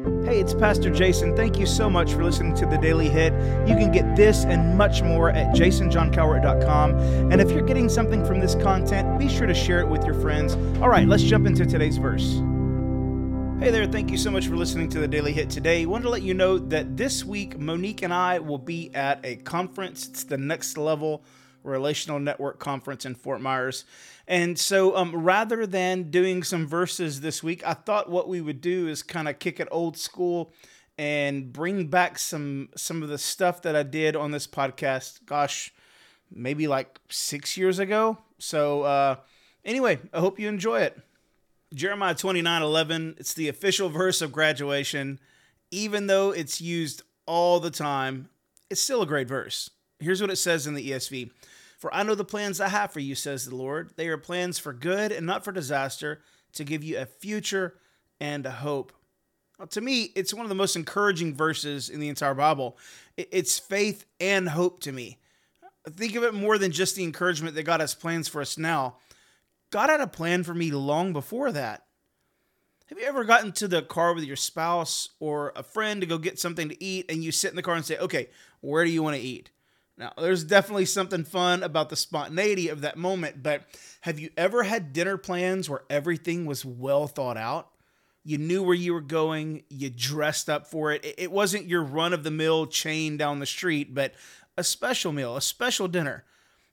Hey, 0.00 0.40
it's 0.40 0.54
Pastor 0.54 0.88
Jason. 0.88 1.36
Thank 1.36 1.58
you 1.58 1.66
so 1.66 1.90
much 1.90 2.14
for 2.14 2.24
listening 2.24 2.54
to 2.54 2.64
the 2.64 2.78
Daily 2.78 3.10
Hit. 3.10 3.34
You 3.68 3.74
can 3.74 3.92
get 3.92 4.16
this 4.16 4.44
and 4.44 4.78
much 4.78 5.02
more 5.02 5.28
at 5.28 5.54
jasonjohncowart.com. 5.54 6.98
And 7.30 7.38
if 7.38 7.50
you're 7.50 7.66
getting 7.66 7.90
something 7.90 8.24
from 8.24 8.40
this 8.40 8.54
content, 8.54 9.18
be 9.18 9.28
sure 9.28 9.46
to 9.46 9.52
share 9.52 9.80
it 9.80 9.88
with 9.88 10.04
your 10.06 10.14
friends. 10.14 10.54
All 10.80 10.88
right, 10.88 11.06
let's 11.06 11.22
jump 11.22 11.46
into 11.46 11.66
today's 11.66 11.98
verse. 11.98 12.40
Hey 13.62 13.70
there, 13.70 13.84
thank 13.84 14.10
you 14.10 14.16
so 14.16 14.30
much 14.30 14.46
for 14.46 14.56
listening 14.56 14.88
to 14.88 15.00
the 15.00 15.08
Daily 15.08 15.32
Hit 15.32 15.50
today. 15.50 15.84
Wanted 15.84 16.04
to 16.04 16.10
let 16.10 16.22
you 16.22 16.32
know 16.32 16.56
that 16.56 16.96
this 16.96 17.22
week, 17.22 17.58
Monique 17.58 18.00
and 18.00 18.14
I 18.14 18.38
will 18.38 18.56
be 18.56 18.94
at 18.94 19.20
a 19.22 19.36
conference. 19.36 20.08
It's 20.08 20.24
the 20.24 20.38
Next 20.38 20.78
Level 20.78 21.22
Relational 21.62 22.18
Network 22.18 22.58
Conference 22.58 23.04
in 23.04 23.14
Fort 23.14 23.40
Myers. 23.40 23.84
And 24.26 24.58
so 24.58 24.96
um, 24.96 25.14
rather 25.14 25.66
than 25.66 26.10
doing 26.10 26.42
some 26.42 26.66
verses 26.66 27.20
this 27.20 27.42
week, 27.42 27.66
I 27.66 27.74
thought 27.74 28.10
what 28.10 28.28
we 28.28 28.40
would 28.40 28.60
do 28.60 28.88
is 28.88 29.02
kind 29.02 29.28
of 29.28 29.38
kick 29.38 29.60
it 29.60 29.68
old 29.70 29.96
school 29.96 30.52
and 30.98 31.52
bring 31.52 31.86
back 31.86 32.18
some 32.18 32.68
some 32.76 33.02
of 33.02 33.08
the 33.08 33.18
stuff 33.18 33.62
that 33.62 33.74
I 33.74 33.82
did 33.82 34.14
on 34.16 34.32
this 34.32 34.46
podcast. 34.46 35.24
Gosh, 35.24 35.72
maybe 36.30 36.68
like 36.68 37.00
six 37.08 37.56
years 37.56 37.78
ago. 37.78 38.18
So 38.38 38.82
uh, 38.82 39.16
anyway, 39.64 39.98
I 40.12 40.20
hope 40.20 40.38
you 40.38 40.48
enjoy 40.48 40.80
it. 40.80 41.00
Jeremiah 41.72 42.14
29 42.14 42.62
11, 42.62 43.14
it's 43.18 43.34
the 43.34 43.48
official 43.48 43.88
verse 43.88 44.20
of 44.20 44.32
graduation. 44.32 45.20
Even 45.70 46.06
though 46.06 46.32
it's 46.32 46.60
used 46.60 47.02
all 47.26 47.60
the 47.60 47.70
time, 47.70 48.28
it's 48.68 48.80
still 48.80 49.02
a 49.02 49.06
great 49.06 49.28
verse. 49.28 49.70
Here's 50.00 50.20
what 50.20 50.30
it 50.30 50.36
says 50.36 50.66
in 50.66 50.74
the 50.74 50.90
ESV 50.90 51.30
for 51.80 51.92
I 51.94 52.02
know 52.02 52.14
the 52.14 52.24
plans 52.26 52.60
I 52.60 52.68
have 52.68 52.92
for 52.92 53.00
you, 53.00 53.14
says 53.14 53.46
the 53.46 53.56
Lord. 53.56 53.92
They 53.96 54.08
are 54.08 54.18
plans 54.18 54.58
for 54.58 54.74
good 54.74 55.12
and 55.12 55.26
not 55.26 55.44
for 55.44 55.50
disaster, 55.50 56.20
to 56.52 56.62
give 56.62 56.84
you 56.84 56.98
a 56.98 57.06
future 57.06 57.78
and 58.20 58.44
a 58.44 58.50
hope. 58.50 58.92
Well, 59.58 59.68
to 59.68 59.80
me, 59.80 60.12
it's 60.14 60.34
one 60.34 60.44
of 60.44 60.50
the 60.50 60.54
most 60.54 60.76
encouraging 60.76 61.34
verses 61.34 61.88
in 61.88 61.98
the 61.98 62.10
entire 62.10 62.34
Bible. 62.34 62.76
It's 63.16 63.58
faith 63.58 64.04
and 64.20 64.50
hope 64.50 64.80
to 64.80 64.92
me. 64.92 65.18
Think 65.88 66.16
of 66.16 66.22
it 66.22 66.34
more 66.34 66.58
than 66.58 66.70
just 66.70 66.96
the 66.96 67.04
encouragement 67.04 67.54
that 67.54 67.62
God 67.62 67.80
has 67.80 67.94
plans 67.94 68.28
for 68.28 68.42
us 68.42 68.58
now. 68.58 68.96
God 69.70 69.88
had 69.88 70.02
a 70.02 70.06
plan 70.06 70.44
for 70.44 70.52
me 70.52 70.70
long 70.70 71.14
before 71.14 71.50
that. 71.52 71.86
Have 72.86 72.98
you 72.98 73.06
ever 73.06 73.24
gotten 73.24 73.52
to 73.52 73.68
the 73.68 73.80
car 73.80 74.12
with 74.12 74.24
your 74.24 74.36
spouse 74.36 75.10
or 75.18 75.54
a 75.56 75.62
friend 75.62 76.02
to 76.02 76.06
go 76.06 76.18
get 76.18 76.38
something 76.38 76.68
to 76.68 76.84
eat 76.84 77.06
and 77.08 77.24
you 77.24 77.32
sit 77.32 77.50
in 77.50 77.56
the 77.56 77.62
car 77.62 77.76
and 77.76 77.84
say, 77.84 77.96
okay, 77.96 78.28
where 78.60 78.84
do 78.84 78.90
you 78.90 79.02
want 79.02 79.16
to 79.16 79.22
eat? 79.22 79.50
Now, 79.96 80.12
there's 80.16 80.44
definitely 80.44 80.86
something 80.86 81.24
fun 81.24 81.62
about 81.62 81.90
the 81.90 81.96
spontaneity 81.96 82.68
of 82.68 82.80
that 82.80 82.96
moment, 82.96 83.42
but 83.42 83.64
have 84.02 84.18
you 84.18 84.30
ever 84.36 84.62
had 84.62 84.92
dinner 84.92 85.18
plans 85.18 85.68
where 85.68 85.82
everything 85.90 86.46
was 86.46 86.64
well 86.64 87.06
thought 87.06 87.36
out? 87.36 87.68
You 88.24 88.38
knew 88.38 88.62
where 88.62 88.74
you 88.74 88.94
were 88.94 89.00
going, 89.00 89.64
you 89.68 89.90
dressed 89.90 90.48
up 90.48 90.66
for 90.66 90.92
it. 90.92 91.14
It 91.18 91.30
wasn't 91.30 91.68
your 91.68 91.82
run 91.82 92.12
of 92.12 92.22
the 92.22 92.30
mill 92.30 92.66
chain 92.66 93.16
down 93.16 93.40
the 93.40 93.46
street, 93.46 93.94
but 93.94 94.14
a 94.56 94.64
special 94.64 95.12
meal, 95.12 95.36
a 95.36 95.42
special 95.42 95.88
dinner. 95.88 96.24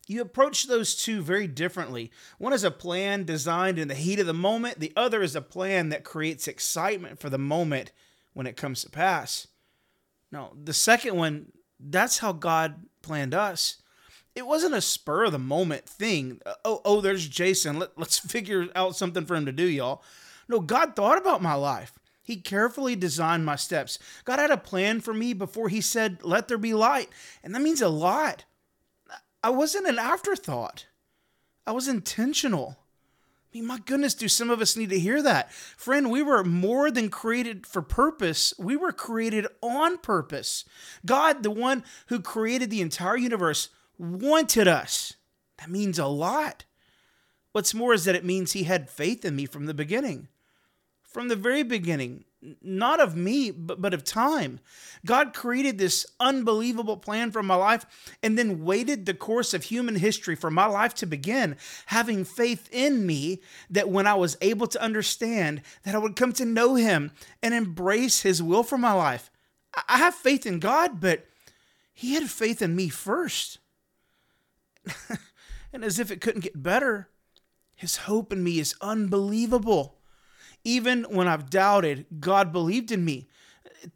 You 0.08 0.22
approach 0.22 0.68
those 0.68 0.96
two 0.96 1.22
very 1.22 1.48
differently. 1.48 2.12
One 2.38 2.54
is 2.54 2.64
a 2.64 2.72
plan 2.72 3.26
designed 3.26 3.78
in 3.78 3.90
the 3.90 3.96
heat 3.96 4.20
of 4.20 4.26
the 4.26 4.34
moment, 4.34 4.80
the 4.80 4.94
other 4.96 5.22
is 5.22 5.36
a 5.36 5.42
plan 5.42 5.90
that 5.90 6.06
creates 6.06 6.48
excitement 6.48 7.20
for 7.20 7.30
the 7.30 7.38
moment 7.38 7.92
when 8.34 8.48
it 8.48 8.56
comes 8.56 8.82
to 8.82 8.90
pass. 8.90 9.48
Now, 10.32 10.52
the 10.62 10.74
second 10.74 11.16
one, 11.16 11.52
that's 11.80 12.20
how 12.20 12.34
God 12.34 12.76
planned 13.02 13.34
us. 13.34 13.78
It 14.36 14.46
wasn't 14.46 14.76
a 14.76 14.82
spur 14.82 15.26
of 15.26 15.32
the 15.32 15.40
moment 15.40 15.86
thing. 15.86 16.42
Oh, 16.64 16.82
oh, 16.86 17.02
there's 17.02 17.28
Jason. 17.28 17.80
Let, 17.80 17.98
let's 17.98 18.20
figure 18.32 18.68
out 18.76 18.96
something 18.96 19.26
for 19.26 19.36
him 19.36 19.46
to 19.46 19.52
do, 19.52 19.66
y'all. 19.66 20.04
No, 20.48 20.60
God 20.60 20.96
thought 20.96 21.18
about 21.18 21.42
my 21.42 21.56
life. 21.56 21.94
He 22.22 22.36
carefully 22.36 22.96
designed 22.96 23.46
my 23.46 23.56
steps. 23.56 24.00
God 24.26 24.40
had 24.40 24.52
a 24.52 24.58
plan 24.58 25.00
for 25.00 25.14
me 25.14 25.34
before 25.34 25.70
He 25.70 25.80
said, 25.80 26.20
Let 26.24 26.48
there 26.48 26.58
be 26.58 26.74
light. 26.74 27.10
And 27.42 27.56
that 27.56 27.62
means 27.62 27.82
a 27.82 27.90
lot. 27.90 28.44
I 29.44 29.50
wasn't 29.50 29.88
an 29.88 29.98
afterthought, 29.98 30.88
I 31.66 31.72
was 31.72 31.88
intentional. 31.88 32.78
Mean, 33.58 33.66
my 33.66 33.80
goodness, 33.80 34.14
do 34.14 34.28
some 34.28 34.52
of 34.52 34.62
us 34.62 34.78
need 34.78 34.92
to 34.92 35.00
hear 35.00 35.20
that? 35.24 35.52
Friend, 35.52 36.12
we 36.12 36.22
were 36.22 36.44
more 36.44 36.92
than 36.92 37.10
created 37.10 37.66
for 37.66 37.82
purpose. 37.82 38.54
We 38.60 38.76
were 38.76 38.92
created 38.92 39.48
on 39.64 39.98
purpose. 39.98 40.64
God, 41.08 41.42
the 41.42 41.50
one 41.50 41.84
who 42.06 42.20
created 42.20 42.70
the 42.70 42.82
entire 42.82 43.18
universe, 43.18 43.70
wanted 43.98 44.68
us. 44.68 45.16
That 45.58 45.72
means 45.72 45.98
a 45.98 46.06
lot. 46.06 46.66
What's 47.52 47.74
more 47.74 47.96
is 47.96 48.06
that 48.06 48.14
it 48.14 48.24
means 48.24 48.52
He 48.52 48.66
had 48.66 48.92
faith 48.92 49.26
in 49.26 49.36
me 49.36 49.48
from 49.48 49.66
the 49.66 49.74
beginning. 49.74 50.28
From 51.18 51.30
the 51.30 51.36
very 51.36 51.64
beginning, 51.64 52.26
not 52.62 53.00
of 53.00 53.16
me, 53.16 53.50
but, 53.50 53.82
but 53.82 53.96
of 53.96 54.04
time. 54.04 54.60
God 55.04 55.34
created 55.34 55.80
this 55.80 56.06
unbelievable 56.20 56.96
plan 56.96 57.32
for 57.32 57.42
my 57.42 57.56
life 57.56 57.88
and 58.22 58.38
then 58.38 58.64
waited 58.64 59.08
the 59.08 59.16
course 59.16 59.56
of 59.56 59.64
human 59.64 59.96
history 59.96 60.36
for 60.36 60.52
my 60.52 60.68
life 60.68 60.94
to 60.94 61.08
begin, 61.08 61.56
having 61.88 62.24
faith 62.24 62.70
in 62.72 63.08
me 63.08 63.42
that 63.68 63.90
when 63.90 64.06
I 64.06 64.14
was 64.14 64.38
able 64.42 64.68
to 64.68 64.80
understand 64.80 65.64
that 65.82 65.96
I 65.96 65.98
would 65.98 66.16
come 66.16 66.34
to 66.34 66.46
know 66.46 66.76
Him 66.76 67.10
and 67.42 67.56
embrace 67.56 68.22
His 68.22 68.44
will 68.44 68.62
for 68.62 68.78
my 68.78 68.94
life. 68.94 69.32
I 69.90 69.98
have 69.98 70.14
faith 70.14 70.46
in 70.46 70.60
God, 70.60 71.02
but 71.02 71.26
He 71.96 72.14
had 72.14 72.30
faith 72.30 72.62
in 72.62 72.76
me 72.76 72.90
first. 72.90 73.58
and 75.74 75.84
as 75.84 75.98
if 75.98 76.12
it 76.12 76.22
couldn't 76.22 76.44
get 76.44 76.62
better, 76.62 77.10
His 77.74 77.98
hope 77.98 78.32
in 78.32 78.44
me 78.44 78.60
is 78.60 78.76
unbelievable. 78.82 79.97
Even 80.68 81.06
when 81.06 81.30
I've 81.30 81.50
doubted, 81.50 82.06
God 82.20 82.52
believed 82.52 82.92
in 82.92 83.06
me, 83.06 83.30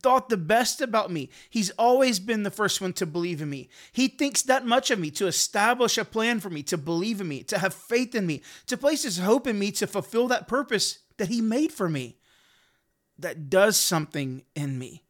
thought 0.02 0.30
the 0.30 0.38
best 0.38 0.80
about 0.80 1.12
me. 1.12 1.30
He's 1.50 1.70
always 1.72 2.18
been 2.18 2.44
the 2.44 2.50
first 2.50 2.80
one 2.80 2.94
to 2.94 3.06
believe 3.06 3.42
in 3.42 3.50
me. 3.50 3.68
He 3.92 4.08
thinks 4.08 4.42
that 4.44 4.66
much 4.66 4.90
of 4.90 4.98
me 4.98 5.12
to 5.12 5.28
establish 5.28 5.98
a 5.98 6.06
plan 6.06 6.40
for 6.40 6.50
me, 6.50 6.64
to 6.64 6.78
believe 6.78 7.20
in 7.20 7.28
me, 7.28 7.44
to 7.44 7.58
have 7.58 7.74
faith 7.74 8.16
in 8.16 8.26
me, 8.26 8.42
to 8.68 8.78
place 8.78 9.04
his 9.04 9.18
hope 9.18 9.48
in 9.48 9.60
me 9.60 9.74
to 9.74 9.86
fulfill 9.86 10.30
that 10.30 10.48
purpose 10.48 11.00
that 11.18 11.28
he 11.28 11.42
made 11.42 11.74
for 11.74 11.90
me. 11.90 12.16
That 13.20 13.50
does 13.50 13.76
something 13.76 14.44
in 14.56 14.80
me. 14.80 15.04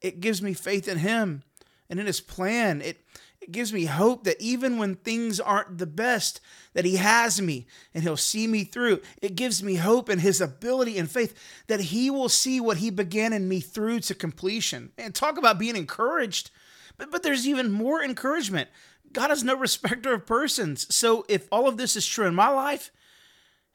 It 0.00 0.18
gives 0.18 0.42
me 0.42 0.54
faith 0.54 0.88
in 0.88 0.98
him 0.98 1.44
and 1.88 2.00
in 2.00 2.06
his 2.06 2.20
plan. 2.20 2.82
It 2.82 3.04
it 3.50 3.54
gives 3.54 3.72
me 3.72 3.86
hope 3.86 4.22
that 4.24 4.40
even 4.40 4.78
when 4.78 4.94
things 4.94 5.40
aren't 5.40 5.78
the 5.78 5.86
best, 5.86 6.40
that 6.72 6.84
He 6.84 6.96
has 6.96 7.42
me 7.42 7.66
and 7.92 8.04
He'll 8.04 8.16
see 8.16 8.46
me 8.46 8.62
through. 8.62 9.00
It 9.20 9.34
gives 9.34 9.60
me 9.60 9.74
hope 9.74 10.08
in 10.08 10.20
His 10.20 10.40
ability 10.40 10.98
and 10.98 11.10
faith 11.10 11.34
that 11.66 11.80
He 11.80 12.10
will 12.10 12.28
see 12.28 12.60
what 12.60 12.76
He 12.76 12.90
began 12.90 13.32
in 13.32 13.48
me 13.48 13.58
through 13.58 14.00
to 14.00 14.14
completion. 14.14 14.92
And 14.96 15.12
talk 15.12 15.36
about 15.36 15.58
being 15.58 15.74
encouraged. 15.74 16.52
But, 16.96 17.10
but 17.10 17.24
there's 17.24 17.48
even 17.48 17.72
more 17.72 18.00
encouragement. 18.00 18.68
God 19.12 19.32
is 19.32 19.42
no 19.42 19.56
respecter 19.58 20.14
of 20.14 20.26
persons. 20.26 20.86
So 20.94 21.26
if 21.28 21.48
all 21.50 21.66
of 21.66 21.76
this 21.76 21.96
is 21.96 22.06
true 22.06 22.26
in 22.26 22.36
my 22.36 22.50
life, 22.50 22.92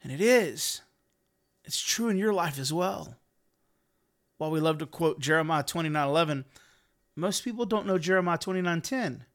and 0.02 0.10
it 0.10 0.22
is, 0.22 0.80
it's 1.66 1.82
true 1.82 2.08
in 2.08 2.16
your 2.16 2.32
life 2.32 2.58
as 2.58 2.72
well. 2.72 3.16
While 4.38 4.52
we 4.52 4.60
love 4.60 4.78
to 4.78 4.86
quote 4.86 5.20
Jeremiah 5.20 5.64
29 5.64 6.08
11, 6.08 6.44
most 7.14 7.44
people 7.44 7.66
don't 7.66 7.86
know 7.86 7.98
Jeremiah 7.98 8.38
29 8.38 8.80
10. 8.80 9.26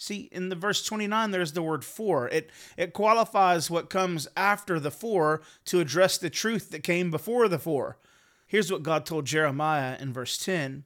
See, 0.00 0.28
in 0.30 0.48
the 0.48 0.54
verse 0.54 0.84
29, 0.84 1.32
there's 1.32 1.54
the 1.54 1.62
word 1.62 1.84
for. 1.84 2.28
It, 2.28 2.50
it 2.76 2.92
qualifies 2.92 3.68
what 3.68 3.90
comes 3.90 4.28
after 4.36 4.78
the 4.78 4.92
for 4.92 5.42
to 5.64 5.80
address 5.80 6.16
the 6.18 6.30
truth 6.30 6.70
that 6.70 6.84
came 6.84 7.10
before 7.10 7.48
the 7.48 7.58
for. 7.58 7.98
Here's 8.46 8.70
what 8.70 8.84
God 8.84 9.04
told 9.04 9.26
Jeremiah 9.26 9.96
in 9.98 10.12
verse 10.12 10.38
10 10.38 10.84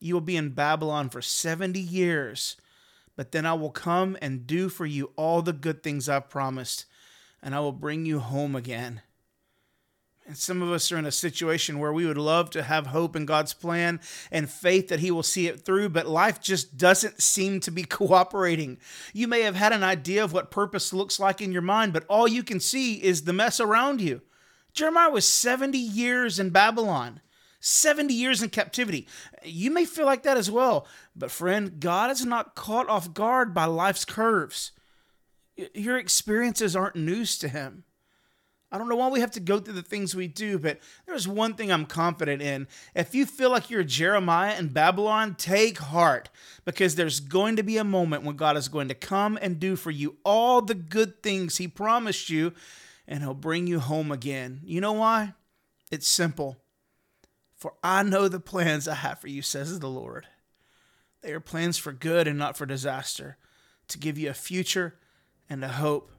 You 0.00 0.14
will 0.14 0.20
be 0.20 0.36
in 0.36 0.50
Babylon 0.50 1.08
for 1.08 1.22
70 1.22 1.78
years, 1.78 2.56
but 3.14 3.30
then 3.30 3.46
I 3.46 3.54
will 3.54 3.70
come 3.70 4.18
and 4.20 4.44
do 4.44 4.68
for 4.68 4.86
you 4.86 5.12
all 5.14 5.40
the 5.40 5.52
good 5.52 5.84
things 5.84 6.08
I've 6.08 6.28
promised, 6.28 6.84
and 7.40 7.54
I 7.54 7.60
will 7.60 7.70
bring 7.70 8.06
you 8.06 8.18
home 8.18 8.56
again. 8.56 9.02
And 10.28 10.36
some 10.36 10.60
of 10.60 10.70
us 10.70 10.92
are 10.92 10.98
in 10.98 11.06
a 11.06 11.10
situation 11.10 11.78
where 11.78 11.92
we 11.92 12.04
would 12.04 12.18
love 12.18 12.50
to 12.50 12.62
have 12.62 12.88
hope 12.88 13.16
in 13.16 13.24
God's 13.24 13.54
plan 13.54 13.98
and 14.30 14.50
faith 14.50 14.88
that 14.88 15.00
He 15.00 15.10
will 15.10 15.22
see 15.22 15.46
it 15.46 15.64
through, 15.64 15.88
but 15.88 16.06
life 16.06 16.38
just 16.38 16.76
doesn't 16.76 17.22
seem 17.22 17.60
to 17.60 17.70
be 17.70 17.82
cooperating. 17.84 18.76
You 19.14 19.26
may 19.26 19.40
have 19.40 19.54
had 19.54 19.72
an 19.72 19.82
idea 19.82 20.22
of 20.22 20.34
what 20.34 20.50
purpose 20.50 20.92
looks 20.92 21.18
like 21.18 21.40
in 21.40 21.50
your 21.50 21.62
mind, 21.62 21.94
but 21.94 22.04
all 22.08 22.28
you 22.28 22.42
can 22.42 22.60
see 22.60 23.02
is 23.02 23.22
the 23.22 23.32
mess 23.32 23.58
around 23.58 24.02
you. 24.02 24.20
Jeremiah 24.74 25.08
was 25.08 25.26
70 25.26 25.78
years 25.78 26.38
in 26.38 26.50
Babylon. 26.50 27.22
70 27.60 28.12
years 28.12 28.42
in 28.42 28.50
captivity. 28.50 29.08
You 29.42 29.70
may 29.70 29.86
feel 29.86 30.06
like 30.06 30.24
that 30.24 30.36
as 30.36 30.50
well, 30.50 30.86
but 31.16 31.30
friend, 31.30 31.80
God 31.80 32.10
is 32.10 32.24
not 32.24 32.54
caught 32.54 32.88
off 32.88 33.14
guard 33.14 33.52
by 33.54 33.64
life's 33.64 34.04
curves. 34.04 34.72
Your 35.74 35.96
experiences 35.96 36.76
aren't 36.76 36.94
news 36.94 37.36
to 37.38 37.48
Him. 37.48 37.84
I 38.70 38.76
don't 38.76 38.88
know 38.88 38.96
why 38.96 39.08
we 39.08 39.20
have 39.20 39.30
to 39.32 39.40
go 39.40 39.58
through 39.58 39.74
the 39.74 39.82
things 39.82 40.14
we 40.14 40.28
do, 40.28 40.58
but 40.58 40.78
there's 41.06 41.26
one 41.26 41.54
thing 41.54 41.72
I'm 41.72 41.86
confident 41.86 42.42
in. 42.42 42.68
If 42.94 43.14
you 43.14 43.24
feel 43.24 43.50
like 43.50 43.70
you're 43.70 43.82
Jeremiah 43.82 44.58
in 44.58 44.68
Babylon, 44.68 45.36
take 45.36 45.78
heart 45.78 46.28
because 46.66 46.94
there's 46.94 47.20
going 47.20 47.56
to 47.56 47.62
be 47.62 47.78
a 47.78 47.84
moment 47.84 48.24
when 48.24 48.36
God 48.36 48.58
is 48.58 48.68
going 48.68 48.88
to 48.88 48.94
come 48.94 49.38
and 49.40 49.58
do 49.58 49.74
for 49.74 49.90
you 49.90 50.16
all 50.22 50.60
the 50.60 50.74
good 50.74 51.22
things 51.22 51.56
He 51.56 51.66
promised 51.66 52.28
you, 52.28 52.52
and 53.06 53.22
He'll 53.22 53.32
bring 53.32 53.66
you 53.66 53.80
home 53.80 54.12
again. 54.12 54.60
You 54.64 54.82
know 54.82 54.92
why? 54.92 55.32
It's 55.90 56.08
simple 56.08 56.58
For 57.56 57.72
I 57.82 58.02
know 58.02 58.28
the 58.28 58.38
plans 58.38 58.86
I 58.86 58.96
have 58.96 59.18
for 59.18 59.28
you, 59.28 59.40
says 59.40 59.78
the 59.78 59.88
Lord. 59.88 60.26
They 61.22 61.32
are 61.32 61.40
plans 61.40 61.78
for 61.78 61.92
good 61.92 62.28
and 62.28 62.38
not 62.38 62.56
for 62.56 62.66
disaster, 62.66 63.38
to 63.88 63.98
give 63.98 64.18
you 64.18 64.28
a 64.28 64.34
future 64.34 64.96
and 65.48 65.64
a 65.64 65.68
hope. 65.68 66.12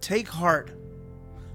Take 0.00 0.28
heart. 0.28 0.70